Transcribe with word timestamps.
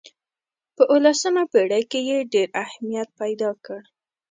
په 0.75 0.83
اولسمه 0.93 1.43
پېړۍ 1.51 1.83
کې 1.91 1.99
یې 2.09 2.17
ډېر 2.33 2.49
اهمیت 2.63 3.09
پیدا 3.19 3.51
کړ. 3.65 3.81